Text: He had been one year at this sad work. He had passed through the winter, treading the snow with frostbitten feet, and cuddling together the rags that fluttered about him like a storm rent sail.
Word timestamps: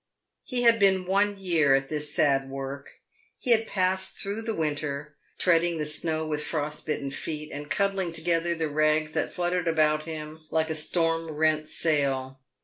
He 0.43 0.63
had 0.63 0.79
been 0.79 1.05
one 1.05 1.37
year 1.37 1.75
at 1.75 1.87
this 1.89 2.11
sad 2.11 2.49
work. 2.49 2.89
He 3.37 3.51
had 3.51 3.67
passed 3.67 4.17
through 4.17 4.41
the 4.41 4.55
winter, 4.55 5.15
treading 5.37 5.77
the 5.77 5.85
snow 5.85 6.25
with 6.25 6.43
frostbitten 6.43 7.11
feet, 7.11 7.51
and 7.53 7.69
cuddling 7.69 8.11
together 8.11 8.55
the 8.55 8.67
rags 8.67 9.11
that 9.11 9.31
fluttered 9.31 9.67
about 9.67 10.05
him 10.05 10.47
like 10.49 10.71
a 10.71 10.73
storm 10.73 11.29
rent 11.29 11.67
sail. 11.69 12.39